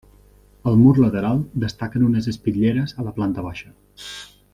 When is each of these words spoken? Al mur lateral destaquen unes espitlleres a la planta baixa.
Al 0.71 0.77
mur 0.77 0.93
lateral 1.01 1.43
destaquen 1.65 2.07
unes 2.07 2.31
espitlleres 2.35 2.95
a 3.05 3.09
la 3.09 3.13
planta 3.19 3.45
baixa. 3.51 3.71